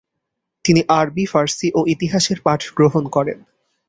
[0.65, 3.39] তিনি আরবি ফারসি ও ইতিহাসের পাঠগ্রহণ করেন।